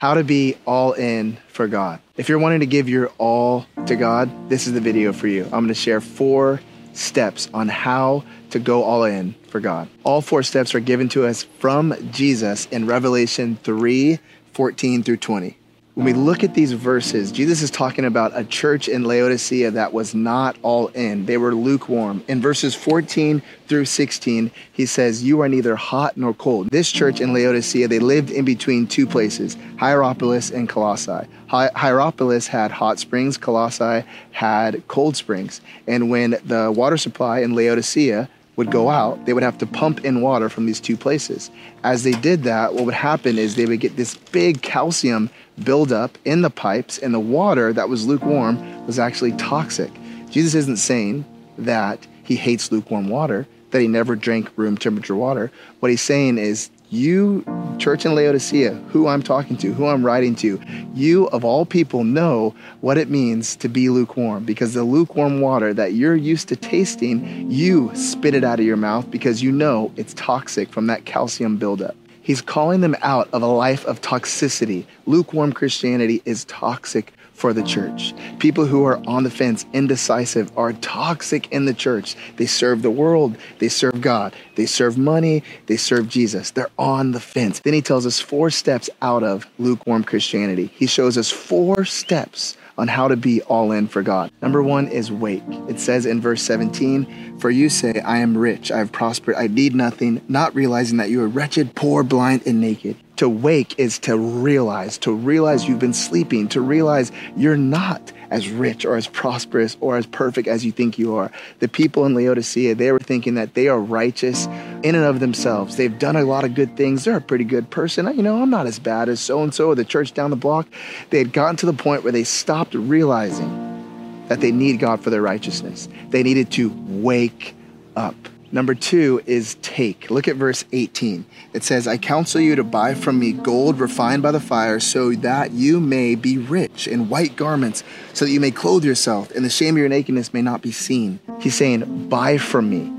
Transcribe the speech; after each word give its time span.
How 0.00 0.14
to 0.14 0.22
be 0.22 0.54
all 0.64 0.92
in 0.92 1.38
for 1.48 1.66
God. 1.66 1.98
If 2.16 2.28
you're 2.28 2.38
wanting 2.38 2.60
to 2.60 2.66
give 2.66 2.88
your 2.88 3.08
all 3.18 3.66
to 3.86 3.96
God, 3.96 4.48
this 4.48 4.68
is 4.68 4.72
the 4.72 4.80
video 4.80 5.12
for 5.12 5.26
you. 5.26 5.42
I'm 5.46 5.50
going 5.50 5.68
to 5.68 5.74
share 5.74 6.00
four 6.00 6.60
steps 6.92 7.48
on 7.52 7.66
how 7.66 8.22
to 8.50 8.60
go 8.60 8.84
all 8.84 9.02
in 9.02 9.34
for 9.48 9.58
God. 9.58 9.88
All 10.04 10.20
four 10.20 10.44
steps 10.44 10.72
are 10.76 10.80
given 10.80 11.08
to 11.10 11.26
us 11.26 11.42
from 11.42 11.96
Jesus 12.12 12.66
in 12.66 12.86
Revelation 12.86 13.58
3 13.64 14.20
14 14.52 15.02
through 15.02 15.16
20 15.16 15.57
when 15.98 16.04
we 16.04 16.12
look 16.12 16.44
at 16.44 16.54
these 16.54 16.70
verses, 16.70 17.32
Jesus 17.32 17.60
is 17.60 17.72
talking 17.72 18.04
about 18.04 18.30
a 18.32 18.44
church 18.44 18.86
in 18.86 19.02
Laodicea 19.02 19.72
that 19.72 19.92
was 19.92 20.14
not 20.14 20.56
all 20.62 20.86
in. 20.88 21.26
They 21.26 21.38
were 21.38 21.52
lukewarm. 21.52 22.22
In 22.28 22.40
verses 22.40 22.72
14 22.76 23.42
through 23.66 23.84
16, 23.86 24.52
he 24.70 24.86
says, 24.86 25.24
You 25.24 25.40
are 25.40 25.48
neither 25.48 25.74
hot 25.74 26.16
nor 26.16 26.34
cold. 26.34 26.70
This 26.70 26.92
church 26.92 27.20
in 27.20 27.32
Laodicea, 27.32 27.88
they 27.88 27.98
lived 27.98 28.30
in 28.30 28.44
between 28.44 28.86
two 28.86 29.08
places, 29.08 29.56
Hierapolis 29.80 30.52
and 30.52 30.68
Colossae. 30.68 31.26
Hi- 31.48 31.72
Hierapolis 31.74 32.46
had 32.46 32.70
hot 32.70 33.00
springs, 33.00 33.36
Colossae 33.36 34.04
had 34.30 34.86
cold 34.86 35.16
springs. 35.16 35.60
And 35.88 36.10
when 36.10 36.36
the 36.44 36.70
water 36.70 36.96
supply 36.96 37.40
in 37.40 37.56
Laodicea 37.56 38.28
would 38.58 38.72
go 38.72 38.90
out, 38.90 39.24
they 39.24 39.32
would 39.32 39.44
have 39.44 39.56
to 39.56 39.66
pump 39.66 40.04
in 40.04 40.20
water 40.20 40.48
from 40.48 40.66
these 40.66 40.80
two 40.80 40.96
places. 40.96 41.48
As 41.84 42.02
they 42.02 42.10
did 42.10 42.42
that, 42.42 42.74
what 42.74 42.86
would 42.86 42.92
happen 42.92 43.38
is 43.38 43.54
they 43.54 43.66
would 43.66 43.78
get 43.78 43.96
this 43.96 44.16
big 44.16 44.62
calcium 44.62 45.30
buildup 45.62 46.18
in 46.24 46.42
the 46.42 46.50
pipes, 46.50 46.98
and 46.98 47.14
the 47.14 47.20
water 47.20 47.72
that 47.72 47.88
was 47.88 48.04
lukewarm 48.04 48.84
was 48.84 48.98
actually 48.98 49.30
toxic. 49.32 49.92
Jesus 50.30 50.56
isn't 50.56 50.78
saying 50.78 51.24
that 51.56 52.04
he 52.24 52.34
hates 52.34 52.72
lukewarm 52.72 53.08
water, 53.08 53.46
that 53.70 53.80
he 53.80 53.86
never 53.86 54.16
drank 54.16 54.50
room 54.56 54.76
temperature 54.76 55.14
water. 55.14 55.52
What 55.78 55.90
he's 55.90 56.02
saying 56.02 56.38
is, 56.38 56.68
you, 56.90 57.44
church 57.78 58.04
in 58.04 58.14
Laodicea, 58.14 58.74
who 58.88 59.08
I'm 59.08 59.22
talking 59.22 59.56
to, 59.58 59.72
who 59.72 59.86
I'm 59.86 60.04
writing 60.04 60.34
to, 60.36 60.60
you 60.94 61.26
of 61.28 61.44
all 61.44 61.66
people 61.66 62.04
know 62.04 62.54
what 62.80 62.98
it 62.98 63.10
means 63.10 63.56
to 63.56 63.68
be 63.68 63.88
lukewarm 63.88 64.44
because 64.44 64.74
the 64.74 64.84
lukewarm 64.84 65.40
water 65.40 65.74
that 65.74 65.94
you're 65.94 66.16
used 66.16 66.48
to 66.48 66.56
tasting, 66.56 67.50
you 67.50 67.90
spit 67.94 68.34
it 68.34 68.44
out 68.44 68.60
of 68.60 68.66
your 68.66 68.76
mouth 68.76 69.10
because 69.10 69.42
you 69.42 69.52
know 69.52 69.92
it's 69.96 70.14
toxic 70.14 70.70
from 70.70 70.86
that 70.86 71.04
calcium 71.04 71.56
buildup. 71.56 71.96
He's 72.22 72.42
calling 72.42 72.82
them 72.82 72.96
out 73.00 73.28
of 73.32 73.42
a 73.42 73.46
life 73.46 73.86
of 73.86 74.02
toxicity. 74.02 74.84
Lukewarm 75.06 75.52
Christianity 75.52 76.20
is 76.26 76.44
toxic 76.44 77.12
for 77.38 77.52
the 77.52 77.62
church. 77.62 78.12
People 78.40 78.66
who 78.66 78.84
are 78.84 79.00
on 79.06 79.22
the 79.22 79.30
fence, 79.30 79.64
indecisive, 79.72 80.50
are 80.58 80.72
toxic 80.74 81.50
in 81.52 81.66
the 81.66 81.72
church. 81.72 82.16
They 82.36 82.46
serve 82.46 82.82
the 82.82 82.90
world, 82.90 83.36
they 83.60 83.68
serve 83.68 84.00
God, 84.00 84.34
they 84.56 84.66
serve 84.66 84.98
money, 84.98 85.44
they 85.66 85.76
serve 85.76 86.08
Jesus. 86.08 86.50
They're 86.50 86.70
on 86.78 87.12
the 87.12 87.20
fence. 87.20 87.60
Then 87.60 87.74
he 87.74 87.82
tells 87.82 88.06
us 88.06 88.18
four 88.18 88.50
steps 88.50 88.90
out 89.00 89.22
of 89.22 89.46
lukewarm 89.58 90.02
Christianity. 90.02 90.70
He 90.74 90.86
shows 90.86 91.16
us 91.16 91.30
four 91.30 91.84
steps 91.84 92.56
on 92.76 92.88
how 92.88 93.08
to 93.08 93.16
be 93.16 93.42
all 93.42 93.72
in 93.72 93.88
for 93.88 94.02
God. 94.02 94.30
Number 94.40 94.62
one 94.62 94.88
is 94.88 95.10
wake. 95.10 95.42
It 95.68 95.80
says 95.80 96.06
in 96.06 96.20
verse 96.20 96.42
17, 96.42 97.38
For 97.38 97.50
you 97.50 97.68
say, 97.68 98.00
I 98.00 98.18
am 98.18 98.36
rich, 98.36 98.70
I 98.70 98.78
have 98.78 98.92
prospered, 98.92 99.34
I 99.36 99.48
need 99.48 99.74
nothing, 99.74 100.22
not 100.28 100.54
realizing 100.54 100.98
that 100.98 101.10
you 101.10 101.22
are 101.22 101.28
wretched, 101.28 101.74
poor, 101.74 102.02
blind, 102.02 102.42
and 102.46 102.60
naked. 102.60 102.96
To 103.18 103.28
wake 103.28 103.78
is 103.78 103.98
to 104.00 104.16
realize, 104.16 104.96
to 104.98 105.12
realize 105.12 105.66
you've 105.66 105.80
been 105.80 105.92
sleeping, 105.92 106.46
to 106.50 106.60
realize 106.60 107.10
you're 107.36 107.56
not 107.56 108.12
as 108.30 108.48
rich 108.48 108.84
or 108.84 108.94
as 108.94 109.08
prosperous 109.08 109.76
or 109.80 109.96
as 109.96 110.06
perfect 110.06 110.46
as 110.46 110.64
you 110.64 110.70
think 110.70 111.00
you 111.00 111.16
are. 111.16 111.32
The 111.58 111.66
people 111.66 112.06
in 112.06 112.14
Laodicea, 112.14 112.76
they 112.76 112.92
were 112.92 113.00
thinking 113.00 113.34
that 113.34 113.54
they 113.54 113.66
are 113.66 113.80
righteous 113.80 114.46
in 114.46 114.94
and 114.94 115.04
of 115.04 115.18
themselves. 115.18 115.74
They've 115.76 115.98
done 115.98 116.14
a 116.14 116.22
lot 116.22 116.44
of 116.44 116.54
good 116.54 116.76
things. 116.76 117.04
They're 117.04 117.16
a 117.16 117.20
pretty 117.20 117.42
good 117.42 117.70
person. 117.70 118.06
You 118.16 118.22
know, 118.22 118.40
I'm 118.40 118.50
not 118.50 118.68
as 118.68 118.78
bad 118.78 119.08
as 119.08 119.18
so 119.18 119.42
and 119.42 119.52
so 119.52 119.68
or 119.68 119.74
the 119.74 119.84
church 119.84 120.14
down 120.14 120.30
the 120.30 120.36
block. 120.36 120.68
They 121.10 121.18
had 121.18 121.32
gotten 121.32 121.56
to 121.56 121.66
the 121.66 121.72
point 121.72 122.04
where 122.04 122.12
they 122.12 122.24
stopped 122.24 122.74
realizing 122.74 124.24
that 124.28 124.40
they 124.40 124.52
need 124.52 124.78
God 124.78 125.02
for 125.02 125.10
their 125.10 125.22
righteousness. 125.22 125.88
They 126.10 126.22
needed 126.22 126.52
to 126.52 126.72
wake 126.86 127.56
up. 127.96 128.14
Number 128.50 128.74
two 128.74 129.20
is 129.26 129.56
take. 129.56 130.10
Look 130.10 130.26
at 130.26 130.36
verse 130.36 130.64
18. 130.72 131.26
It 131.52 131.64
says, 131.64 131.86
I 131.86 131.98
counsel 131.98 132.40
you 132.40 132.56
to 132.56 132.64
buy 132.64 132.94
from 132.94 133.18
me 133.18 133.32
gold 133.32 133.78
refined 133.78 134.22
by 134.22 134.30
the 134.30 134.40
fire, 134.40 134.80
so 134.80 135.12
that 135.12 135.52
you 135.52 135.80
may 135.80 136.14
be 136.14 136.38
rich 136.38 136.88
in 136.88 137.08
white 137.08 137.36
garments, 137.36 137.84
so 138.14 138.24
that 138.24 138.30
you 138.30 138.40
may 138.40 138.50
clothe 138.50 138.84
yourself, 138.84 139.30
and 139.32 139.44
the 139.44 139.50
shame 139.50 139.74
of 139.74 139.78
your 139.78 139.88
nakedness 139.88 140.32
may 140.32 140.42
not 140.42 140.62
be 140.62 140.72
seen. 140.72 141.20
He's 141.40 141.54
saying, 141.54 142.08
Buy 142.08 142.38
from 142.38 142.70
me 142.70 142.92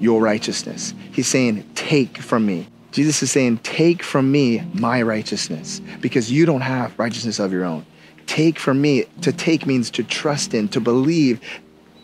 your 0.00 0.20
righteousness. 0.20 0.92
He's 1.12 1.28
saying, 1.28 1.68
Take 1.74 2.18
from 2.18 2.44
me. 2.44 2.66
Jesus 2.90 3.22
is 3.22 3.30
saying, 3.30 3.58
Take 3.58 4.02
from 4.02 4.32
me 4.32 4.62
my 4.74 5.02
righteousness, 5.02 5.80
because 6.00 6.32
you 6.32 6.46
don't 6.46 6.62
have 6.62 6.98
righteousness 6.98 7.38
of 7.38 7.52
your 7.52 7.64
own. 7.64 7.86
Take 8.26 8.58
from 8.58 8.80
me. 8.80 9.06
To 9.22 9.32
take 9.32 9.66
means 9.66 9.90
to 9.92 10.04
trust 10.04 10.54
in, 10.54 10.68
to 10.68 10.80
believe. 10.80 11.40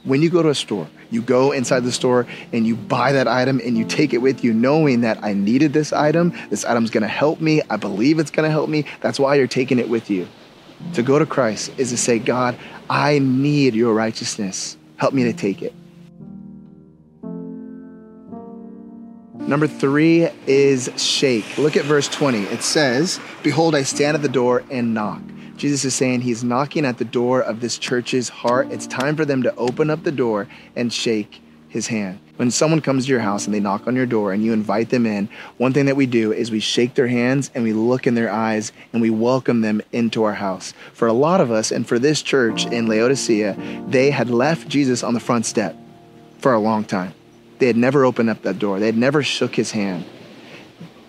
When 0.06 0.22
you 0.22 0.30
go 0.30 0.40
to 0.40 0.50
a 0.50 0.54
store, 0.54 0.88
you 1.10 1.20
go 1.20 1.50
inside 1.50 1.80
the 1.80 1.90
store 1.90 2.28
and 2.52 2.64
you 2.64 2.76
buy 2.76 3.12
that 3.12 3.26
item 3.26 3.60
and 3.62 3.76
you 3.76 3.84
take 3.84 4.14
it 4.14 4.18
with 4.18 4.44
you, 4.44 4.54
knowing 4.54 5.00
that 5.00 5.18
I 5.22 5.32
needed 5.32 5.72
this 5.72 5.92
item. 5.92 6.32
This 6.48 6.64
item's 6.64 6.90
gonna 6.90 7.08
help 7.08 7.40
me. 7.40 7.60
I 7.68 7.76
believe 7.76 8.20
it's 8.20 8.30
gonna 8.30 8.48
help 8.48 8.70
me. 8.70 8.84
That's 9.00 9.18
why 9.18 9.34
you're 9.34 9.48
taking 9.48 9.80
it 9.80 9.88
with 9.88 10.08
you. 10.08 10.28
To 10.94 11.02
go 11.02 11.18
to 11.18 11.26
Christ 11.26 11.72
is 11.76 11.90
to 11.90 11.96
say, 11.96 12.20
God, 12.20 12.56
I 12.88 13.18
need 13.18 13.74
your 13.74 13.94
righteousness. 13.94 14.76
Help 14.96 15.12
me 15.12 15.24
to 15.24 15.32
take 15.32 15.60
it. 15.60 15.74
Number 19.34 19.66
three 19.66 20.28
is 20.46 20.88
shake. 20.96 21.58
Look 21.58 21.76
at 21.76 21.84
verse 21.84 22.06
20. 22.06 22.44
It 22.44 22.62
says, 22.62 23.18
Behold, 23.42 23.74
I 23.74 23.82
stand 23.82 24.14
at 24.14 24.22
the 24.22 24.28
door 24.28 24.62
and 24.70 24.94
knock. 24.94 25.20
Jesus 25.56 25.84
is 25.86 25.94
saying 25.94 26.20
he's 26.20 26.44
knocking 26.44 26.84
at 26.84 26.98
the 26.98 27.04
door 27.04 27.40
of 27.40 27.60
this 27.60 27.78
church's 27.78 28.28
heart. 28.28 28.70
It's 28.70 28.86
time 28.86 29.16
for 29.16 29.24
them 29.24 29.42
to 29.42 29.54
open 29.56 29.88
up 29.88 30.02
the 30.02 30.12
door 30.12 30.48
and 30.74 30.92
shake 30.92 31.40
his 31.68 31.86
hand. 31.86 32.20
When 32.36 32.50
someone 32.50 32.82
comes 32.82 33.06
to 33.06 33.10
your 33.10 33.20
house 33.20 33.46
and 33.46 33.54
they 33.54 33.60
knock 33.60 33.86
on 33.86 33.96
your 33.96 34.04
door 34.04 34.32
and 34.32 34.44
you 34.44 34.52
invite 34.52 34.90
them 34.90 35.06
in, 35.06 35.30
one 35.56 35.72
thing 35.72 35.86
that 35.86 35.96
we 35.96 36.04
do 36.04 36.32
is 36.32 36.50
we 36.50 36.60
shake 36.60 36.94
their 36.94 37.06
hands 37.06 37.50
and 37.54 37.64
we 37.64 37.72
look 37.72 38.06
in 38.06 38.14
their 38.14 38.30
eyes 38.30 38.72
and 38.92 39.00
we 39.00 39.08
welcome 39.08 39.62
them 39.62 39.80
into 39.92 40.24
our 40.24 40.34
house. 40.34 40.74
For 40.92 41.08
a 41.08 41.14
lot 41.14 41.40
of 41.40 41.50
us 41.50 41.72
and 41.72 41.88
for 41.88 41.98
this 41.98 42.20
church 42.20 42.66
in 42.66 42.86
Laodicea, 42.86 43.56
they 43.88 44.10
had 44.10 44.28
left 44.28 44.68
Jesus 44.68 45.02
on 45.02 45.14
the 45.14 45.20
front 45.20 45.46
step 45.46 45.74
for 46.38 46.52
a 46.52 46.60
long 46.60 46.84
time. 46.84 47.14
They 47.58 47.66
had 47.66 47.76
never 47.78 48.04
opened 48.04 48.28
up 48.28 48.42
that 48.42 48.58
door. 48.58 48.78
They 48.78 48.86
had 48.86 48.98
never 48.98 49.22
shook 49.22 49.54
his 49.54 49.70
hand 49.70 50.04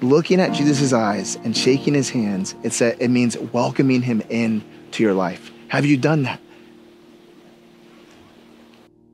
looking 0.01 0.39
at 0.39 0.53
Jesus' 0.53 0.93
eyes 0.93 1.35
and 1.43 1.55
shaking 1.55 1.93
his 1.93 2.09
hands, 2.09 2.55
it's 2.63 2.81
a, 2.81 3.01
it 3.03 3.09
means 3.09 3.37
welcoming 3.37 4.01
him 4.01 4.21
in 4.29 4.63
to 4.91 5.03
your 5.03 5.13
life. 5.13 5.51
Have 5.69 5.85
you 5.85 5.97
done 5.97 6.23
that? 6.23 6.39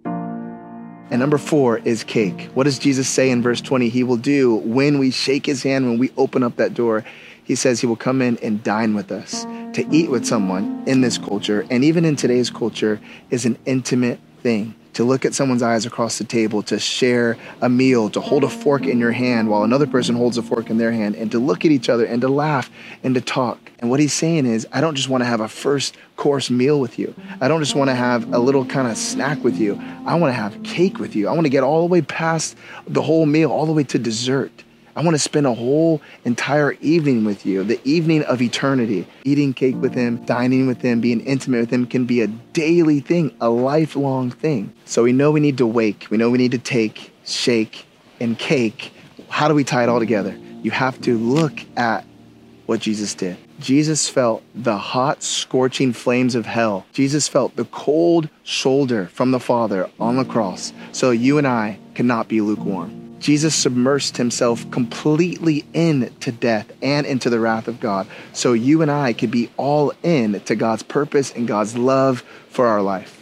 And 0.06 1.20
number 1.20 1.38
four 1.38 1.78
is 1.80 2.04
cake. 2.04 2.50
What 2.56 2.64
does 2.64 2.80
Jesus 2.80 3.08
say 3.08 3.30
in 3.30 3.44
verse 3.44 3.62
20? 3.62 3.90
He 3.90 4.04
will 4.04 4.18
do 4.18 4.56
when 4.56 4.98
we 4.98 5.12
shake 5.12 5.46
his 5.46 5.62
hand, 5.62 5.88
when 5.88 6.00
we 6.00 6.12
open 6.18 6.42
up 6.42 6.56
that 6.56 6.74
door. 6.74 7.06
He 7.44 7.56
says 7.56 7.80
he 7.80 7.88
will 7.88 7.96
come 7.96 8.22
in 8.22 8.38
and 8.42 8.64
dine 8.64 8.96
with 8.96 9.12
us. 9.12 9.44
To 9.74 9.86
eat 9.92 10.10
with 10.10 10.26
someone 10.26 10.84
in 10.88 11.02
this 11.02 11.18
culture, 11.18 11.66
and 11.70 11.84
even 11.84 12.06
in 12.06 12.16
today's 12.16 12.50
culture, 12.50 13.00
is 13.30 13.46
an 13.46 13.58
intimate 13.66 14.20
thing 14.42 14.76
to 14.94 15.04
look 15.04 15.26
at 15.26 15.34
someone's 15.34 15.64
eyes 15.64 15.86
across 15.86 16.18
the 16.18 16.24
table, 16.24 16.62
to 16.64 16.80
share 16.80 17.38
a 17.62 17.70
meal, 17.70 18.10
to 18.10 18.22
hold 18.22 18.44
a 18.44 18.50
fork 18.50 18.86
in 18.86 19.00
your 19.00 19.12
hand 19.12 19.50
while 19.50 19.64
another 19.64 19.88
person 19.88 20.16
holds 20.16 20.38
a 20.38 20.44
fork 20.44 20.70
in 20.70 20.78
their 20.78 20.92
hand, 20.92 21.16
and 21.16 21.32
to 21.32 21.40
look 21.40 21.66
at 21.66 21.72
each 21.72 21.90
other 21.90 22.06
and 22.06 22.22
to 22.22 22.28
laugh 22.28 22.70
and 23.04 23.16
to 23.16 23.22
talk. 23.22 23.72
And 23.80 23.90
what 23.90 24.00
he's 24.00 24.14
saying 24.14 24.46
is, 24.46 24.68
I 24.72 24.82
don't 24.82 24.96
just 24.96 25.10
want 25.10 25.22
to 25.24 25.26
have 25.26 25.42
a 25.42 25.48
first 25.48 25.98
course 26.16 26.50
meal 26.50 26.80
with 26.80 26.98
you. 27.00 27.14
I 27.42 27.48
don't 27.48 27.60
just 27.60 27.76
want 27.76 27.90
to 27.90 27.96
have 27.96 28.32
a 28.34 28.40
little 28.40 28.66
kind 28.66 28.88
of 28.88 28.98
snack 28.98 29.44
with 29.44 29.58
you. 29.58 29.82
I 30.06 30.16
want 30.16 30.30
to 30.30 30.36
have 30.36 30.62
cake 30.64 31.00
with 31.00 31.16
you. 31.16 31.28
I 31.28 31.32
want 31.34 31.46
to 31.46 31.50
get 31.50 31.64
all 31.64 31.82
the 31.82 31.92
way 31.92 32.02
past 32.02 32.56
the 32.88 33.02
whole 33.02 33.26
meal, 33.26 33.52
all 33.52 33.66
the 33.66 33.74
way 33.74 33.84
to 33.84 34.00
dessert. 34.00 34.64
I 34.96 35.02
want 35.02 35.16
to 35.16 35.20
spend 35.20 35.48
a 35.48 35.54
whole 35.54 36.02
entire 36.24 36.74
evening 36.74 37.26
with 37.26 37.46
you, 37.46 37.64
the 37.64 37.80
evening 37.84 38.24
of 38.24 38.42
eternity. 38.42 39.08
Eating 39.24 39.54
cake 39.54 39.76
with 39.76 39.94
him, 39.94 40.24
dining 40.26 40.68
with 40.68 40.82
him, 40.82 41.02
being 41.02 41.22
intimate 41.22 41.62
with 41.62 41.72
him 41.72 41.88
can 41.88 42.06
be 42.06 42.22
a 42.22 42.28
daily 42.28 43.00
thing, 43.00 43.36
a 43.42 43.50
lifelong 43.50 44.30
thing. 44.30 44.72
So 44.86 45.04
we 45.04 45.12
know 45.12 45.32
we 45.32 45.40
need 45.40 45.58
to 45.58 45.66
wake, 45.66 46.08
we 46.12 46.18
know 46.18 46.30
we 46.30 46.38
need 46.38 46.52
to 46.52 46.60
take, 46.60 47.12
shake, 47.26 47.86
and 48.20 48.38
cake. 48.38 48.94
How 49.30 49.48
do 49.48 49.56
we 49.56 49.64
tie 49.64 49.82
it 49.82 49.90
all 49.90 50.00
together? 50.00 50.38
You 50.62 50.70
have 50.72 51.02
to 51.02 51.18
look 51.18 51.60
at 51.76 52.06
what 52.68 52.80
Jesus 52.80 53.16
did. 53.16 53.38
Jesus 53.60 54.08
felt 54.08 54.44
the 54.54 54.78
hot, 54.78 55.24
scorching 55.24 55.92
flames 55.92 56.36
of 56.36 56.46
hell. 56.46 56.86
Jesus 56.94 57.28
felt 57.28 57.56
the 57.56 57.66
cold 57.66 58.30
shoulder 58.44 59.08
from 59.08 59.32
the 59.32 59.40
Father 59.40 59.90
on 60.00 60.18
the 60.18 60.26
cross. 60.26 60.72
So 60.92 61.12
you 61.12 61.38
and 61.38 61.48
I 61.48 61.80
cannot 61.96 62.28
be 62.28 62.42
lukewarm. 62.42 63.03
Jesus 63.24 63.56
submersed 63.56 64.18
himself 64.18 64.70
completely 64.70 65.64
into 65.74 66.32
death 66.34 66.70
and 66.82 67.08
into 67.08 67.30
the 67.30 67.40
wrath 67.40 67.70
of 67.70 67.80
God. 67.80 68.06
So 68.34 68.52
you 68.52 68.82
and 68.82 68.92
I 68.92 69.14
could 69.14 69.32
be 69.32 69.50
all 69.56 69.94
in 70.04 70.42
to 70.42 70.56
God's 70.56 70.84
purpose 70.84 71.32
and 71.32 71.48
God's 71.48 71.78
love 71.78 72.22
for 72.50 72.68
our 72.68 72.82
life. 72.82 73.22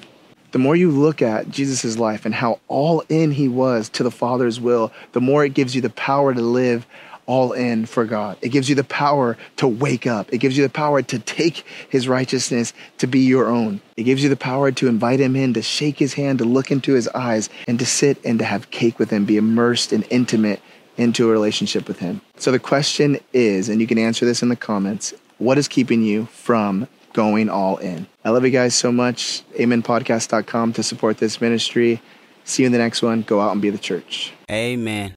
The 0.54 0.60
more 0.60 0.76
you 0.76 0.90
look 0.90 1.22
at 1.22 1.50
Jesus' 1.50 2.00
life 2.00 2.26
and 2.26 2.34
how 2.34 2.60
all 2.68 3.04
in 3.10 3.32
he 3.32 3.48
was 3.48 3.90
to 3.90 4.04
the 4.04 4.10
Father's 4.10 4.60
will, 4.60 4.92
the 5.12 5.22
more 5.22 5.46
it 5.46 5.54
gives 5.54 5.76
you 5.76 5.82
the 5.82 5.92
power 5.92 6.34
to 6.34 6.42
live 6.42 6.88
all 7.32 7.54
in 7.54 7.86
for 7.86 8.04
God. 8.04 8.38
It 8.42 8.50
gives 8.50 8.68
you 8.68 8.76
the 8.76 8.84
power 8.84 9.38
to 9.56 9.66
wake 9.66 10.06
up. 10.06 10.34
It 10.34 10.40
gives 10.40 10.58
you 10.58 10.64
the 10.64 10.70
power 10.70 11.02
to 11.02 11.18
take 11.18 11.66
his 11.88 12.06
righteousness 12.06 12.74
to 12.98 13.08
be 13.08 13.20
your 13.20 13.48
own. 13.48 13.80
It 13.96 14.04
gives 14.04 14.22
you 14.22 14.28
the 14.28 14.36
power 14.36 14.70
to 14.74 14.90
invite 14.90 15.22
him 15.22 15.38
in, 15.38 15.54
to 15.54 15.62
shake 15.62 15.98
his 15.98 16.16
hand, 16.16 16.40
to 16.40 16.46
look 16.46 16.72
into 16.72 16.94
his 16.94 17.08
eyes, 17.10 17.50
and 17.70 17.80
to 17.80 17.86
sit 17.86 18.18
and 18.26 18.38
to 18.40 18.44
have 18.44 18.70
cake 18.70 19.00
with 19.00 19.12
him, 19.12 19.24
be 19.24 19.38
immersed 19.38 19.94
and 19.94 20.06
intimate 20.10 20.62
into 20.98 21.30
a 21.30 21.32
relationship 21.32 21.88
with 21.88 22.00
him. 22.00 22.20
So 22.36 22.52
the 22.52 22.60
question 22.60 23.18
is, 23.32 23.70
and 23.70 23.80
you 23.80 23.88
can 23.88 23.98
answer 23.98 24.26
this 24.26 24.44
in 24.44 24.50
the 24.50 24.58
comments, 24.58 25.14
what 25.38 25.58
is 25.58 25.70
keeping 25.70 26.04
you 26.04 26.26
from 26.26 26.90
going 27.14 27.50
all 27.50 27.78
in? 27.78 28.08
I 28.26 28.32
love 28.32 28.44
you 28.44 28.52
guys 28.52 28.76
so 28.76 28.92
much. 28.92 29.42
Amenpodcast.com 29.54 30.74
to 30.74 30.84
support 30.84 31.20
this 31.20 31.40
ministry. 31.40 32.02
See 32.44 32.64
you 32.64 32.68
in 32.68 32.74
the 32.74 32.78
next 32.78 33.02
one. 33.02 33.22
Go 33.22 33.40
out 33.40 33.54
and 33.54 33.62
be 33.62 33.70
the 33.70 33.78
church. 33.78 34.34
Amen. 34.52 35.16